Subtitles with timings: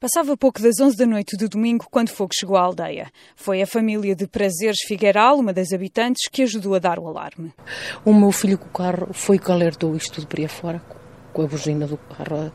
[0.00, 3.12] Passava pouco das 11 da noite do domingo quando fogo chegou à aldeia.
[3.36, 7.52] Foi a família de Prazeres Figueiral, uma das habitantes, que ajudou a dar o alarme.
[8.02, 10.80] O meu filho com o carro foi que alertou isto tudo por aí fora,
[11.34, 12.50] com a buzina do carro.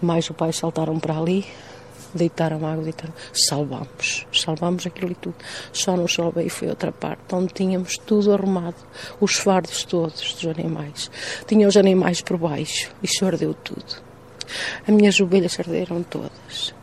[0.00, 1.44] Mais o pai saltaram para ali,
[2.14, 3.12] deitaram água, deitaram.
[3.34, 5.36] Salvamos, salvamos aquilo e tudo.
[5.74, 8.76] Só não salvei foi outra parte, onde tínhamos tudo arrumado,
[9.20, 11.10] os fardos todos dos animais.
[11.46, 14.11] Tinha os animais por baixo, isso ardeu tudo.
[14.86, 16.74] As minhas ovelhas arderam todas.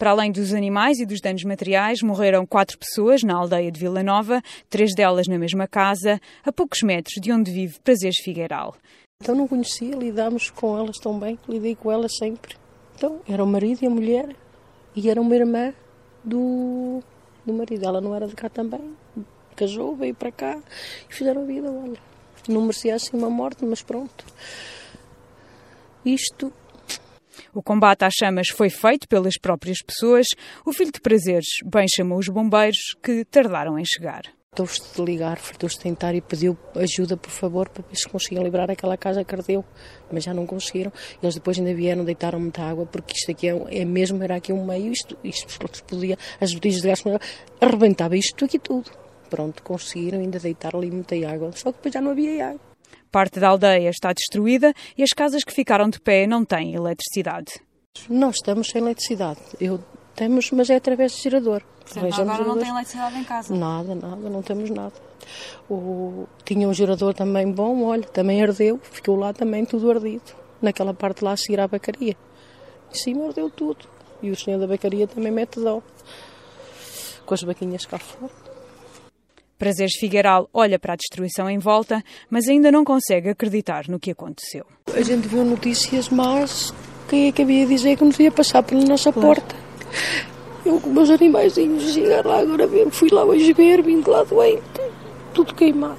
[0.00, 4.02] Para além dos animais e dos danos materiais, morreram quatro pessoas na aldeia de Vila
[4.02, 8.74] Nova, três delas na mesma casa, a poucos metros de onde vive Prazeres Figueiral.
[9.22, 12.56] Então não conhecia, lidámos com elas tão bem, lidei com elas sempre.
[12.94, 14.34] Então era o marido e a mulher,
[14.96, 15.74] e era uma irmã
[16.24, 17.02] do,
[17.44, 17.84] do marido.
[17.84, 18.80] Ela não era de cá também,
[19.54, 20.58] casou, veio para cá
[21.10, 22.00] e fizeram a vida, olha.
[22.48, 24.24] Não merecia assim uma morte, mas pronto.
[26.02, 26.50] Isto
[27.54, 30.26] o combate às chamas foi feito pelas próprias pessoas.
[30.64, 34.22] O filho de prazeres bem chamou os bombeiros, que tardaram em chegar.
[34.50, 38.42] Fartou-se de ligar, fartou-se de tentar e pediu ajuda, por favor, para ver se conseguiam
[38.42, 39.64] livrar aquela casa que ardeu,
[40.10, 40.92] mas já não conseguiram.
[41.22, 44.52] Eles depois ainda vieram, deitaram muita água, porque isto aqui é, é mesmo, era aqui
[44.52, 45.46] um meio, isto, isto
[45.86, 47.04] podia, as botijas de gás,
[47.60, 48.90] arrebentava isto aqui tudo.
[49.30, 52.69] Pronto, conseguiram ainda deitar ali muita água, só que depois já não havia água.
[53.10, 57.60] Parte da aldeia está destruída e as casas que ficaram de pé não têm eletricidade.
[58.08, 59.40] Nós estamos sem eletricidade.
[59.60, 59.80] Eu
[60.14, 61.62] temos, mas é através do gerador.
[61.80, 63.54] Portanto, agora não tem eletricidade em casa?
[63.54, 64.92] Nada, nada, não temos nada.
[65.68, 70.34] O, tinha um gerador também bom, olha, também ardeu, ficou lá também tudo ardido.
[70.60, 72.16] Naquela parte lá a seguir à bacaria.
[72.92, 73.88] Em cima ardeu tudo.
[74.22, 75.82] E o senhor da bacaria também mete dó.
[77.24, 78.49] Com as vaquinhas cá fora.
[79.60, 84.10] Prazeres Figueiral olha para a destruição em volta, mas ainda não consegue acreditar no que
[84.10, 84.64] aconteceu.
[84.90, 86.72] A gente viu notícias, mas
[87.10, 89.28] quem é que havia dizer que nos ia passar pela nossa claro.
[89.28, 89.54] porta?
[90.64, 94.24] Eu com meus animaizinhos chegar lá agora ver, fui lá hoje ver, vim de lá
[94.24, 94.80] doente,
[95.34, 95.98] tudo queimado.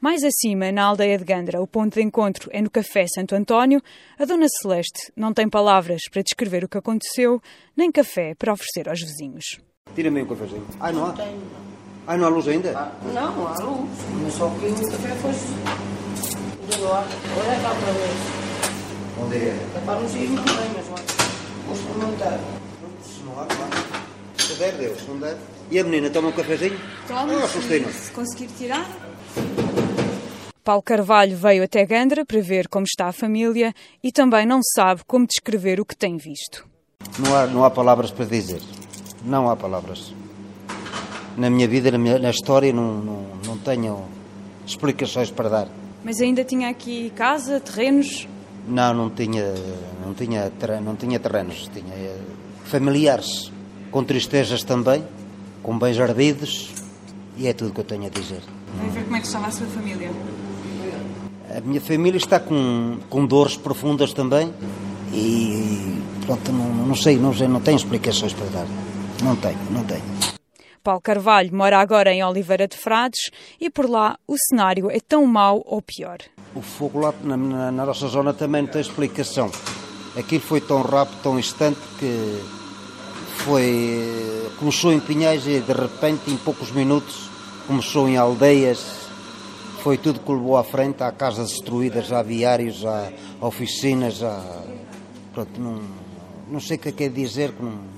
[0.00, 3.80] Mais acima, na aldeia de Gandra, o ponto de encontro é no Café Santo António,
[4.18, 7.40] a Dona Celeste não tem palavras para descrever o que aconteceu,
[7.76, 9.60] nem café para oferecer aos vizinhos.
[9.94, 10.66] Tira-me um cafezinho.
[10.80, 11.14] Ah, não há?
[12.08, 12.72] Ah, não há luz ainda?
[12.76, 13.90] Ah, não, não há luz.
[14.22, 17.04] Mas só que o café foi de lá.
[17.36, 19.24] Olha cá para ver.
[19.24, 19.48] Onde é?
[19.48, 21.04] É para nos ir muito bem, mas olha.
[21.66, 22.38] Vou experimentar.
[23.02, 24.40] Se não há, não há.
[24.40, 25.00] Se der, Deus.
[25.00, 25.36] Se não der.
[25.68, 26.78] E a menina toma um cafezinho?
[27.08, 28.86] Toma, ah, se, se conseguir tirar.
[30.62, 35.02] Paulo Carvalho veio até Gandra para ver como está a família e também não sabe
[35.08, 36.64] como descrever o que tem visto.
[37.18, 38.60] Não há, não há palavras para dizer.
[39.24, 40.14] Não há palavras
[41.36, 44.02] na minha vida, na, minha, na história, não, não, não tenho
[44.66, 45.68] explicações para dar.
[46.04, 48.26] Mas ainda tinha aqui casa, terrenos?
[48.68, 49.54] Não, não tinha,
[50.04, 50.52] não tinha,
[50.82, 52.18] não tinha terrenos, tinha eh,
[52.64, 53.52] familiares,
[53.90, 55.04] com tristezas também,
[55.62, 56.70] com bens ardidos,
[57.36, 58.40] e é tudo que eu tenho a dizer.
[58.80, 60.10] Vem ver como é que estava a sua família.
[61.56, 64.52] A minha família está com, com dores profundas também
[65.12, 68.66] e pronto, não, não sei, não sei, não tenho explicações para dar.
[69.22, 70.35] Não tenho, não tenho.
[70.86, 75.26] Paulo Carvalho mora agora em Oliveira de Frades e por lá o cenário é tão
[75.26, 76.18] mau ou pior.
[76.54, 79.50] O fogo lá na, na, na nossa zona também não tem explicação.
[80.16, 82.40] Aquilo foi tão rápido, tão instante que
[83.38, 87.30] foi começou em Pinhais e de repente em poucos minutos
[87.66, 89.08] começou em aldeias
[89.82, 93.10] foi tudo que levou à frente há casas destruídas há viários há
[93.40, 94.40] oficinas há
[95.34, 95.82] pronto não,
[96.48, 97.95] não sei o que é quer dizer não,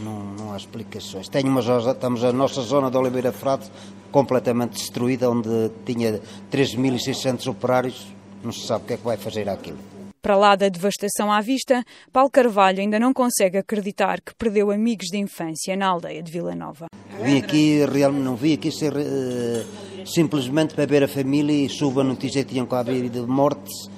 [0.00, 1.28] não, não há explicações.
[1.28, 3.70] Tenho uma, estamos a nossa zona de Oliveira Frade
[4.10, 6.20] completamente destruída, onde tinha
[6.50, 8.06] 3.600 operários,
[8.42, 9.78] não se sabe o que é que vai fazer aquilo.
[10.20, 15.06] Para lá da devastação à vista, Paulo Carvalho ainda não consegue acreditar que perdeu amigos
[15.06, 16.86] de infância na aldeia de Vila Nova.
[17.22, 22.00] Vim aqui, realmente não vim aqui ser, uh, simplesmente para ver a família e soube
[22.00, 23.88] a notícia que tinham cá havido de mortes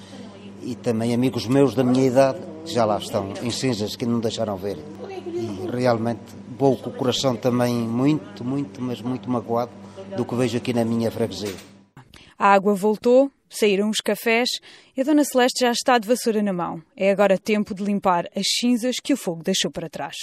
[0.63, 4.21] e também amigos meus da minha idade que já lá estão em cinzas que não
[4.21, 4.77] deixaram ver
[5.41, 6.21] e realmente
[6.59, 9.73] vou com o coração também muito, muito, mas muito magoado
[10.17, 11.55] do que vejo aqui na minha freguesia.
[12.39, 14.49] A água voltou, saíram os cafés
[14.97, 16.83] e a Dona Celeste já está de vassoura na mão.
[16.97, 20.17] É agora tempo de limpar as cinzas que o fogo deixou para trás.